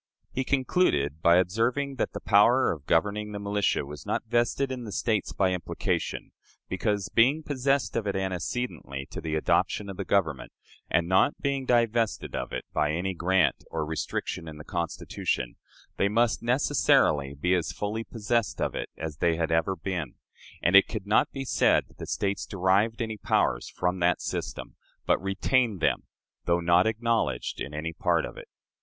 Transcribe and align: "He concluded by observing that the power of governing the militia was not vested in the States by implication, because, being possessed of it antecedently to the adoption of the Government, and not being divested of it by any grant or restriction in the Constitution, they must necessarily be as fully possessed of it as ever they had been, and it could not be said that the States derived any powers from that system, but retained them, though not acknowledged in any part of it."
"He 0.31 0.43
concluded 0.43 1.21
by 1.21 1.35
observing 1.35 1.97
that 1.97 2.13
the 2.13 2.19
power 2.19 2.71
of 2.71 2.87
governing 2.87 3.33
the 3.33 3.39
militia 3.39 3.85
was 3.85 4.03
not 4.03 4.25
vested 4.25 4.71
in 4.71 4.83
the 4.83 4.91
States 4.91 5.31
by 5.31 5.51
implication, 5.51 6.31
because, 6.67 7.07
being 7.09 7.43
possessed 7.43 7.95
of 7.95 8.07
it 8.07 8.15
antecedently 8.15 9.05
to 9.11 9.21
the 9.21 9.35
adoption 9.35 9.91
of 9.91 9.97
the 9.97 10.03
Government, 10.03 10.51
and 10.89 11.07
not 11.07 11.39
being 11.39 11.67
divested 11.67 12.35
of 12.35 12.51
it 12.51 12.65
by 12.73 12.91
any 12.93 13.13
grant 13.13 13.63
or 13.69 13.85
restriction 13.85 14.47
in 14.47 14.57
the 14.57 14.63
Constitution, 14.63 15.55
they 15.97 16.09
must 16.09 16.41
necessarily 16.41 17.35
be 17.35 17.53
as 17.53 17.71
fully 17.71 18.03
possessed 18.03 18.59
of 18.59 18.73
it 18.73 18.89
as 18.97 19.19
ever 19.21 19.21
they 19.21 19.35
had 19.37 19.83
been, 19.83 20.15
and 20.63 20.75
it 20.75 20.87
could 20.87 21.05
not 21.05 21.31
be 21.31 21.45
said 21.45 21.85
that 21.87 21.99
the 21.99 22.07
States 22.07 22.47
derived 22.47 23.03
any 23.03 23.17
powers 23.17 23.69
from 23.69 23.99
that 23.99 24.19
system, 24.19 24.75
but 25.05 25.21
retained 25.21 25.79
them, 25.79 26.05
though 26.45 26.59
not 26.59 26.87
acknowledged 26.87 27.61
in 27.61 27.71
any 27.75 27.93
part 27.93 28.25
of 28.25 28.35
it." 28.35 28.47